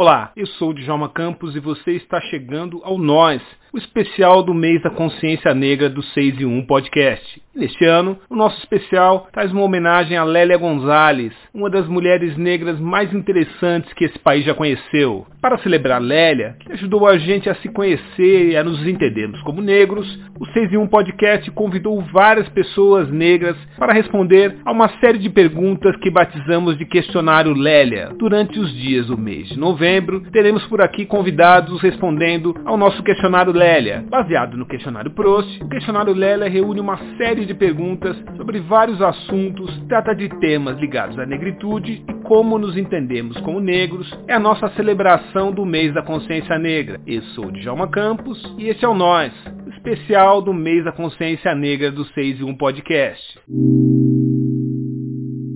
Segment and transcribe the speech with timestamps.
[0.00, 4.54] Olá, eu sou o Djalma Campos e você está chegando ao Nós, o especial do
[4.54, 7.42] mês da consciência negra do 6 e 1 podcast.
[7.54, 12.78] Neste ano, o nosso especial traz uma homenagem a Lélia Gonzalez, uma das mulheres negras
[12.78, 15.26] mais interessantes que esse país já conheceu.
[15.42, 19.60] Para celebrar Lélia, que ajudou a gente a se conhecer e a nos entendermos como
[19.60, 20.06] negros,
[20.38, 25.28] o 6 e 1 podcast convidou várias pessoas negras para responder a uma série de
[25.28, 28.10] perguntas que batizamos de questionário Lélia.
[28.16, 33.52] Durante os dias do mês de novembro, teremos por aqui convidados respondendo ao nosso questionário
[33.58, 34.04] Lélia.
[34.08, 39.68] Baseado no questionário Prost, o questionário Lélia reúne uma série de perguntas sobre vários assuntos,
[39.88, 44.08] trata de temas ligados à negritude e como nos entendemos como negros.
[44.28, 47.00] É a nossa celebração do mês da consciência negra.
[47.04, 49.32] Eu sou Djalma Campos e esse é o Nós,
[49.72, 53.40] especial do mês da consciência negra do 6 e 1 podcast.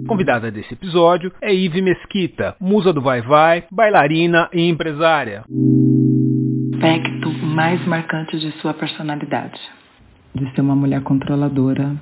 [0.09, 5.45] Convidada desse episódio é Ive Mesquita, musa do Vai Vai, bailarina e empresária
[6.83, 9.61] aspecto mais marcante de sua personalidade?
[10.35, 11.95] De ser uma mulher controladora.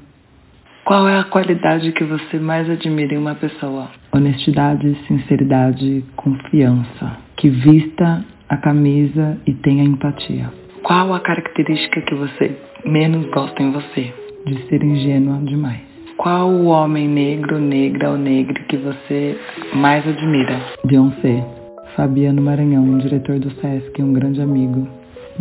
[0.85, 3.91] Qual é a qualidade que você mais admira em uma pessoa?
[4.13, 7.19] Honestidade, sinceridade, confiança.
[7.37, 10.51] Que vista a camisa e tenha empatia.
[10.83, 14.15] Qual a característica que você menos gosta em você?
[14.47, 15.81] De ser ingênua demais.
[16.17, 19.39] Qual o homem negro, negra ou negre que você
[19.75, 20.59] mais admira?
[20.85, 21.60] Beyoncé.
[22.01, 24.89] Fabiano Maranhão, diretor do SESC, um grande amigo.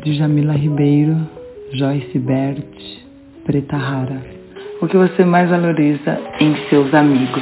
[0.04, 1.16] Djamila Ribeiro,
[1.72, 2.68] Joyce Bert,
[3.46, 4.22] Preta Rara.
[4.82, 7.42] O que você mais valoriza em seus amigos?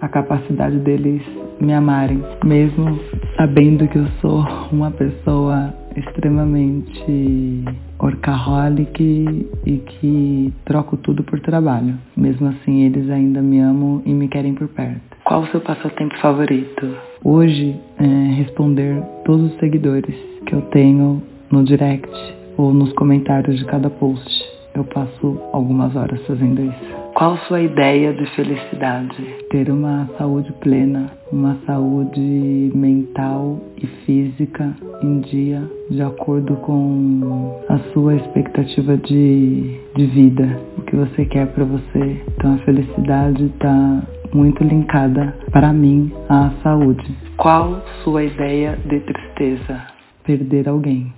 [0.00, 1.22] A capacidade deles
[1.60, 2.98] me amarem, mesmo
[3.36, 7.64] sabendo que eu sou uma pessoa extremamente
[8.00, 11.96] orcaholic e que troco tudo por trabalho.
[12.16, 15.16] Mesmo assim, eles ainda me amam e me querem por perto.
[15.22, 17.09] Qual o seu passatempo favorito?
[17.22, 20.14] Hoje, é responder todos os seguidores
[20.46, 22.08] que eu tenho no direct
[22.56, 24.26] ou nos comentários de cada post.
[24.74, 27.00] Eu passo algumas horas fazendo isso.
[27.14, 29.22] Qual sua ideia de felicidade?
[29.50, 37.78] Ter uma saúde plena, uma saúde mental e física em dia, de acordo com a
[37.92, 42.22] sua expectativa de, de vida, o que você quer para você.
[42.34, 47.04] Então a felicidade está muito linkada para mim à saúde.
[47.36, 49.82] Qual sua ideia de tristeza?
[50.24, 51.12] Perder alguém.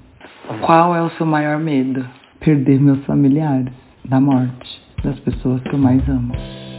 [0.60, 2.04] Qual é o seu maior medo?
[2.40, 3.72] Perder meus familiares,
[4.04, 6.32] da morte das pessoas que eu mais amo.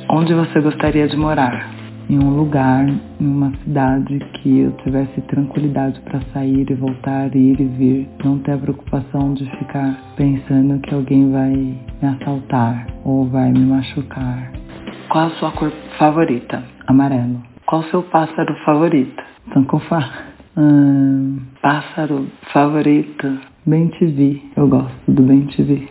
[0.10, 1.72] Onde você gostaria de morar?
[2.10, 7.60] Em um lugar, em uma cidade que eu tivesse tranquilidade para sair e voltar, ir
[7.60, 13.26] e vir, não ter a preocupação de ficar pensando que alguém vai me assaltar ou
[13.30, 14.53] vai me machucar.
[15.14, 16.64] Qual a sua cor favorita?
[16.88, 17.40] Amarelo.
[17.68, 19.24] Qual o seu pássaro favorito?
[19.54, 20.10] Sancofá.
[20.58, 23.40] Hum, pássaro favorito?
[23.64, 24.42] Bem TV.
[24.58, 25.88] Eu gosto do Bem TV.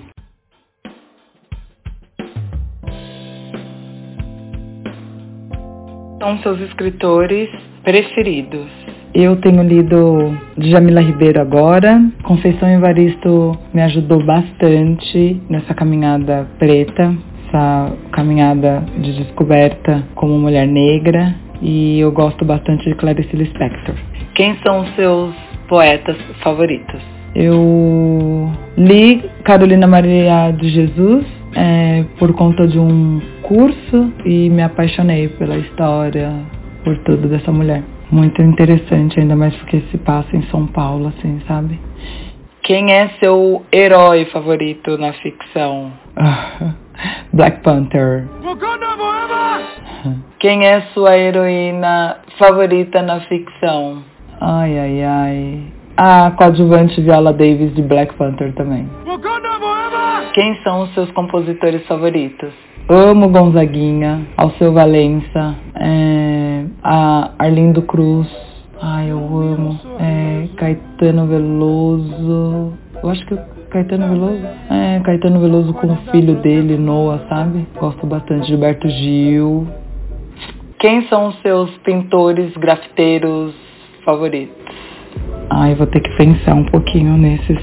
[6.18, 7.48] são seus escritores
[7.84, 8.66] preferidos?
[9.14, 12.00] Eu tenho lido Djamila Ribeiro agora.
[12.24, 17.14] Conceição Evaristo me ajudou bastante nessa caminhada preta,
[17.52, 21.34] essa caminhada de descoberta como mulher negra.
[21.60, 23.94] E eu gosto bastante de Clarice Lispector.
[24.34, 25.34] Quem são os seus
[25.68, 27.00] poetas favoritos?
[27.34, 31.24] Eu li Carolina Maria de Jesus
[31.54, 36.32] é, por conta de um curso e me apaixonei pela história,
[36.82, 37.82] por tudo dessa mulher.
[38.10, 41.78] Muito interessante, ainda mais porque se passa em São Paulo, assim, sabe?
[42.62, 45.92] Quem é seu herói favorito na ficção?
[47.32, 48.26] Black Panther.
[50.38, 54.02] Quem é sua heroína favorita na ficção?
[54.40, 55.62] Ai, ai, ai.
[55.96, 58.88] A coadjuvante Viola Davis de Black Panther também.
[60.34, 62.52] Quem são os seus compositores favoritos?
[62.88, 68.28] Amo Gonzaguinha, Alceu Valença, é, a Arlindo Cruz.
[68.80, 69.78] Ai, eu amo.
[70.00, 72.72] É, Caetano Veloso.
[73.00, 73.38] Eu acho que
[73.72, 74.46] Caetano Veloso?
[74.68, 77.66] É, Caetano Veloso com o filho dele, Noah, sabe?
[77.80, 78.46] Gosto bastante.
[78.46, 79.66] Gilberto Gil.
[80.78, 83.54] Quem são os seus pintores, grafiteiros
[84.04, 84.54] favoritos?
[85.48, 87.58] Ai, vou ter que pensar um pouquinho nesses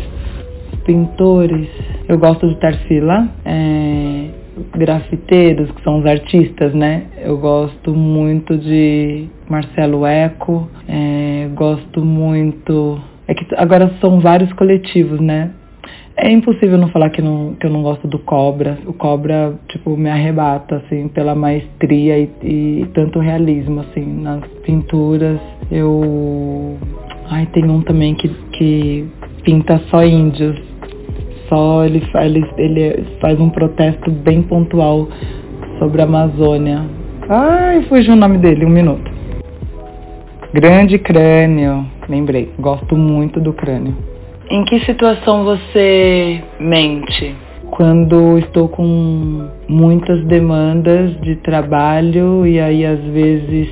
[0.83, 1.69] pintores.
[2.07, 3.29] Eu gosto de Tarsila.
[3.45, 4.29] É,
[4.75, 7.03] grafiteiros, que são os artistas, né?
[7.23, 12.99] Eu gosto muito de Marcelo Eco, é, gosto muito.
[13.27, 15.51] É que agora são vários coletivos, né?
[16.21, 18.77] É impossível não falar que, não, que eu não gosto do Cobra.
[18.85, 25.39] O Cobra, tipo, me arrebata, assim, pela maestria e, e tanto realismo, assim, nas pinturas.
[25.71, 26.77] Eu
[27.31, 29.07] Ai, tem um também que, que
[29.43, 30.59] pinta só índios.
[31.47, 35.07] Só ele, ele, ele faz um protesto bem pontual
[35.77, 36.83] sobre a Amazônia.
[37.29, 39.11] Ai, fugiu o nome dele, um minuto.
[40.53, 42.49] Grande crânio, lembrei.
[42.59, 44.08] Gosto muito do crânio.
[44.51, 47.35] Em que situação você mente?
[47.69, 53.69] Quando estou com muitas demandas de trabalho e aí às vezes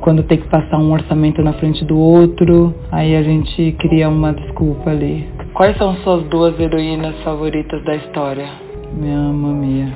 [0.00, 4.32] quando tem que passar um orçamento na frente do outro, aí a gente cria uma
[4.32, 5.28] desculpa ali.
[5.54, 8.46] Quais são suas duas heroínas favoritas da história?
[8.92, 9.88] Minha mamia.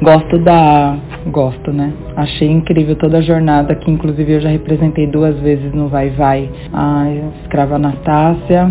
[0.00, 0.96] Gosto da.
[1.26, 1.92] Gosto, né?
[2.16, 6.48] Achei incrível toda a jornada, que inclusive eu já representei duas vezes no Vai Vai.
[6.72, 7.06] A
[7.42, 8.70] escrava Anastácia,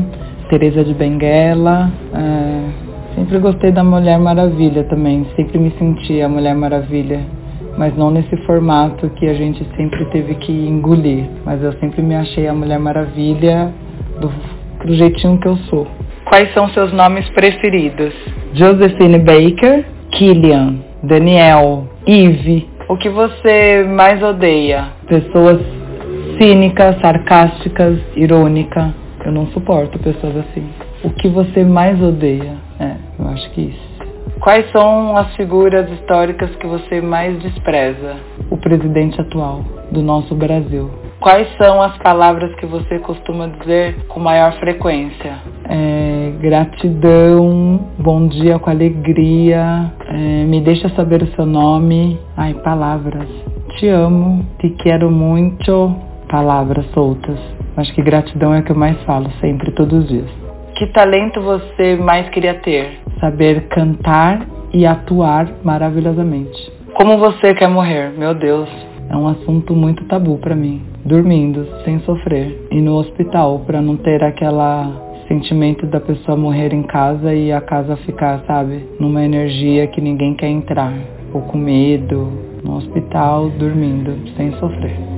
[0.49, 1.91] Teresa de Benguela.
[2.13, 3.15] É...
[3.15, 5.25] Sempre gostei da Mulher Maravilha também.
[5.35, 7.19] Sempre me senti a Mulher Maravilha
[7.77, 11.25] mas não nesse formato que a gente sempre teve que engolir.
[11.45, 13.71] Mas eu sempre me achei a Mulher Maravilha
[14.19, 14.31] do,
[14.83, 15.87] do jeitinho que eu sou.
[16.25, 18.13] Quais são seus nomes preferidos?
[18.53, 22.67] Josephine Baker, Killian, Daniel, Eve.
[22.89, 24.85] O que você mais odeia?
[25.07, 25.59] Pessoas
[26.39, 28.91] cínicas, sarcásticas, irônicas.
[29.25, 30.69] Eu não suporto pessoas assim.
[31.03, 32.55] O que você mais odeia?
[32.79, 33.97] É, eu acho que isso.
[34.39, 38.17] Quais são as figuras históricas que você mais despreza?
[38.51, 40.89] O presidente atual do nosso Brasil.
[41.19, 45.37] Quais são as palavras que você costuma dizer com maior frequência?
[45.67, 52.19] É, gratidão, bom dia com alegria, é, me deixa saber o seu nome.
[52.37, 53.27] Ai, palavras.
[53.77, 55.95] Te amo, te quero muito.
[56.29, 57.56] Palavras soltas.
[57.77, 60.29] Acho que gratidão é o que eu mais falo sempre, todos os dias.
[60.75, 62.99] Que talento você mais queria ter?
[63.19, 66.71] Saber cantar e atuar maravilhosamente.
[66.95, 68.11] Como você quer morrer?
[68.17, 68.67] Meu Deus,
[69.09, 70.81] é um assunto muito tabu para mim.
[71.05, 76.83] Dormindo, sem sofrer, e no hospital para não ter aquela sentimento da pessoa morrer em
[76.83, 80.93] casa e a casa ficar, sabe, numa energia que ninguém quer entrar,
[81.33, 82.31] ou com medo,
[82.63, 85.16] no hospital, dormindo, sem sofrer.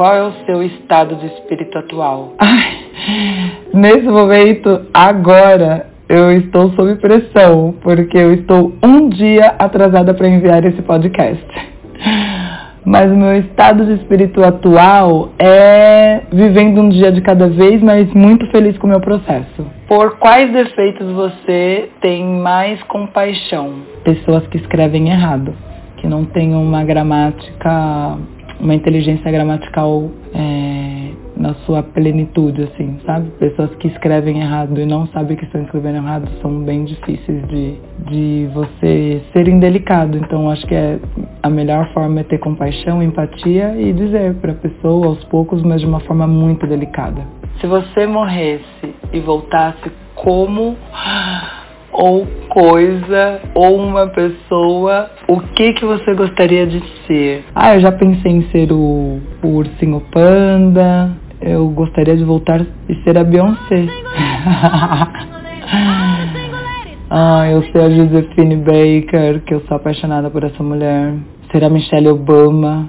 [0.00, 2.32] Qual é o seu estado de espírito atual?
[2.38, 2.86] Ai,
[3.74, 10.64] Nesse momento, agora, eu estou sob pressão, porque eu estou um dia atrasada para enviar
[10.64, 11.44] esse podcast.
[12.82, 18.10] Mas o meu estado de espírito atual é vivendo um dia de cada vez, mas
[18.14, 19.66] muito feliz com o meu processo.
[19.86, 23.82] Por quais defeitos você tem mais compaixão?
[24.02, 25.52] Pessoas que escrevem errado,
[25.98, 28.16] que não têm uma gramática,
[28.60, 33.30] uma inteligência gramatical é, na sua plenitude, assim, sabe?
[33.38, 37.74] Pessoas que escrevem errado e não sabem que estão escrevendo errado são bem difíceis de,
[38.10, 40.18] de você ser indelicado.
[40.18, 40.98] Então, acho que é,
[41.42, 45.80] a melhor forma é ter compaixão, empatia e dizer para a pessoa aos poucos, mas
[45.80, 47.22] de uma forma muito delicada.
[47.60, 50.76] Se você morresse e voltasse como
[52.00, 57.44] ou coisa ou uma pessoa, o que que você gostaria de ser?
[57.54, 61.10] Ah, eu já pensei em ser o, o ursinho panda,
[61.42, 63.86] eu gostaria de voltar e ser a Beyoncé.
[67.10, 71.12] ah, eu ser a Josephine Baker, que eu sou apaixonada por essa mulher.
[71.52, 72.88] Ser a Michelle Obama.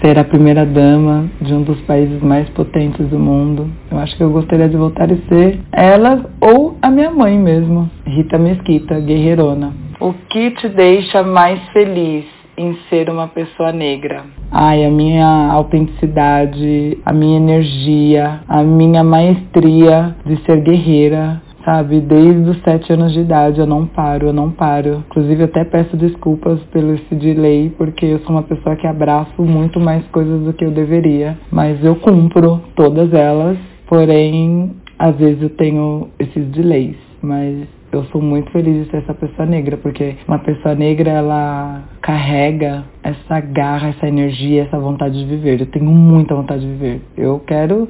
[0.00, 3.70] Ser, a primeira dama de um dos países mais potentes do mundo.
[3.90, 7.88] Eu acho que eu gostaria de voltar e ser ela ou a minha mãe mesmo,
[8.04, 9.72] Rita Mesquita, guerreirona.
[10.00, 12.24] O que te deixa mais feliz?
[12.56, 14.24] em ser uma pessoa negra.
[14.50, 22.00] Ai, a minha autenticidade, a minha energia, a minha maestria de ser guerreira, sabe?
[22.00, 25.04] Desde os sete anos de idade eu não paro, eu não paro.
[25.08, 29.80] Inclusive até peço desculpas pelo esse delay, porque eu sou uma pessoa que abraço muito
[29.80, 31.36] mais coisas do que eu deveria.
[31.50, 36.96] Mas eu cumpro todas elas, porém, às vezes eu tenho esses delays.
[37.22, 41.82] Mas eu sou muito feliz de ser essa pessoa negra, porque uma pessoa negra, ela
[42.00, 45.60] carrega essa garra, essa energia, essa vontade de viver.
[45.60, 47.02] Eu tenho muita vontade de viver.
[47.16, 47.86] Eu quero,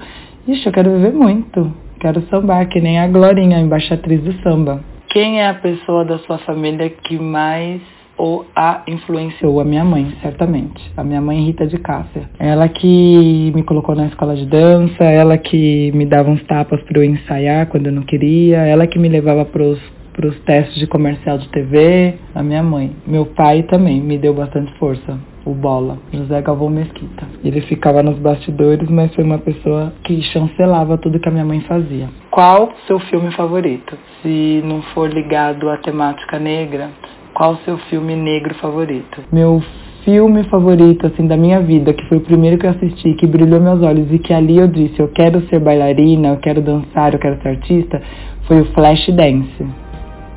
[0.46, 1.72] ixi, eu quero viver muito.
[2.02, 4.80] Quero sambar, que nem a Glorinha, a embaixatriz do samba.
[5.10, 7.80] Quem é a pessoa da sua família que mais
[8.18, 10.82] ou a influenciou a minha mãe, certamente.
[10.96, 12.28] A minha mãe Rita de Cássia.
[12.40, 16.98] Ela que me colocou na escola de dança, ela que me dava uns tapas para
[16.98, 19.78] eu ensaiar quando eu não queria, ela que me levava pros
[20.12, 22.90] para os testes de comercial de TV, a minha mãe.
[23.06, 27.26] Meu pai também me deu bastante força, o Bola, José Galvão Mesquita.
[27.44, 31.60] Ele ficava nos bastidores, mas foi uma pessoa que chancelava tudo que a minha mãe
[31.62, 32.08] fazia.
[32.30, 33.96] Qual seu filme favorito?
[34.22, 36.90] Se não for ligado à temática negra,
[37.34, 39.22] qual seu filme negro favorito?
[39.32, 39.62] Meu
[40.04, 43.60] filme favorito, assim, da minha vida, que foi o primeiro que eu assisti, que brilhou
[43.60, 47.20] meus olhos e que ali eu disse, eu quero ser bailarina, eu quero dançar, eu
[47.20, 48.02] quero ser artista,
[48.46, 49.66] foi o Flashdance.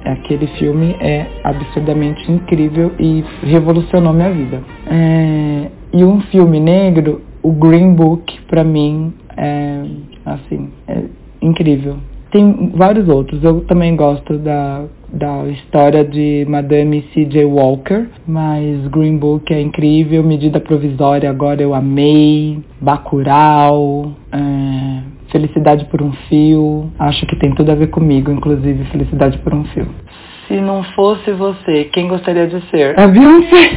[0.05, 4.62] Aquele filme é absurdamente incrível e revolucionou minha vida.
[4.88, 9.83] É, e um filme negro, o Green Book, para mim, é,
[10.25, 11.03] assim, é
[11.41, 11.97] incrível.
[12.31, 13.43] Tem vários outros.
[13.43, 14.83] Eu também gosto da,
[15.13, 17.45] da história de Madame C.J.
[17.45, 20.21] Walker, mas Green Book é incrível.
[20.21, 22.59] Medida Provisória agora eu amei.
[22.81, 24.12] Bacurau.
[24.31, 26.91] É, Felicidade por um Fio.
[27.00, 29.88] Acho que tem tudo a ver comigo, inclusive Felicidade por um Fio.
[30.48, 33.00] Se não fosse você, quem gostaria de ser?
[33.00, 33.72] A Beyoncé.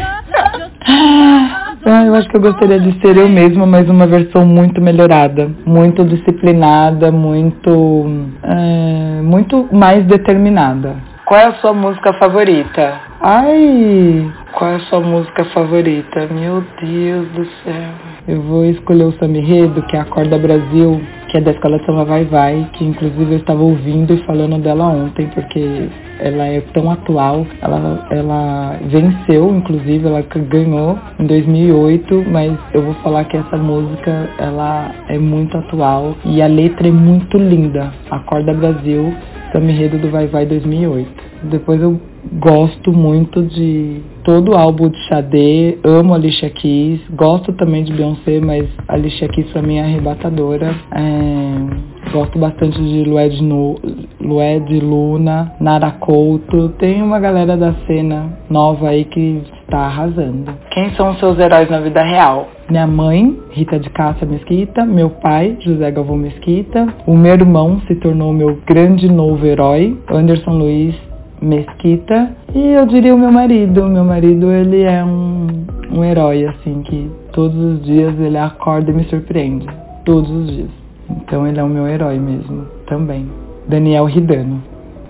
[1.90, 5.50] Ah, eu acho que eu gostaria de ser eu mesma, mas uma versão muito melhorada,
[5.64, 8.06] muito disciplinada, muito,
[8.42, 10.96] é, muito mais determinada.
[11.24, 13.00] Qual é a sua música favorita?
[13.20, 16.26] Ai, qual é a sua música favorita?
[16.26, 17.90] Meu Deus do céu.
[18.26, 21.86] Eu vou escolher o Samirredo, que é a Corda Brasil, que é da Escola de
[21.86, 26.60] Samba Vai Vai, que inclusive eu estava ouvindo e falando dela ontem, porque ela é
[26.72, 27.46] tão atual.
[27.60, 34.30] Ela, ela venceu, inclusive, ela ganhou em 2008, mas eu vou falar que essa música
[34.38, 37.92] ela é muito atual e a letra é muito linda.
[38.10, 39.14] Acorda Brasil,
[39.52, 41.28] Samba do Vai Vai 2008.
[41.44, 42.00] Depois eu
[42.32, 47.92] gosto muito de todo o álbum de Xadê, amo a Alicia Keys, gosto também de
[47.92, 50.74] Beyoncé, mas a Alicia Keys pra mim é arrebatadora.
[50.92, 53.76] É, gosto bastante de Lued, no,
[54.20, 60.52] Lued Luna, Nara Couto, tem uma galera da cena nova aí que está arrasando.
[60.70, 62.48] Quem são os seus heróis na vida real?
[62.68, 67.94] Minha mãe, Rita de Cássia Mesquita, meu pai, José Galvão Mesquita, o meu irmão se
[67.96, 71.07] tornou meu grande novo herói, Anderson Luiz
[71.40, 73.84] Mesquita e eu diria o meu marido.
[73.86, 75.46] Meu marido ele é um,
[75.92, 79.66] um herói assim que todos os dias ele acorda e me surpreende,
[80.04, 80.70] todos os dias.
[81.10, 83.28] Então ele é o meu herói mesmo, também.
[83.66, 84.62] Daniel Ridano.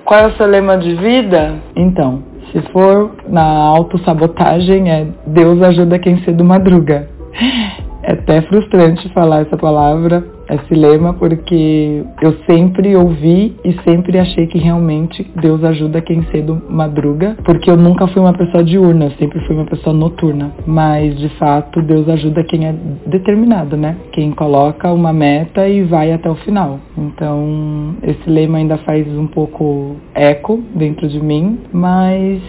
[0.04, 1.54] Qual é o seu lema de vida?
[1.76, 7.08] Então, se for na autossabotagem é Deus ajuda quem cedo madruga.
[8.00, 14.46] É até frustrante falar essa palavra, esse lema, porque eu sempre ouvi e sempre achei
[14.46, 19.10] que realmente Deus ajuda quem cedo madruga, porque eu nunca fui uma pessoa diurna, eu
[19.12, 20.52] sempre fui uma pessoa noturna.
[20.66, 22.74] Mas de fato, Deus ajuda quem é
[23.06, 23.96] determinado, né?
[24.12, 26.78] Quem coloca uma meta e vai até o final.
[26.96, 32.40] Então, esse lema ainda faz um pouco eco dentro de mim, mas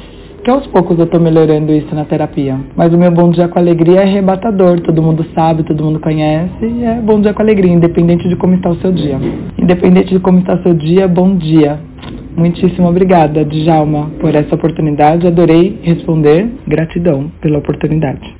[0.44, 2.58] que aos poucos eu tô melhorando isso na terapia.
[2.76, 6.66] Mas o meu Bom Dia com Alegria é arrebatador, todo mundo sabe, todo mundo conhece,
[6.66, 9.20] e é Bom Dia com Alegria, independente de como está o seu dia.
[9.58, 11.80] Independente de como está o seu dia, bom dia.
[12.36, 15.28] Muitíssimo obrigada, Djalma, por essa oportunidade.
[15.28, 16.48] Adorei responder.
[16.68, 18.34] Gratidão pela oportunidade.